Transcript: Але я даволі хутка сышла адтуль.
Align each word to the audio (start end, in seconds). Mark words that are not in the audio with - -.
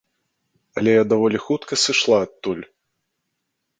Але 0.79 0.91
я 0.95 1.03
даволі 1.11 1.37
хутка 1.45 1.73
сышла 1.85 2.17
адтуль. 2.29 2.65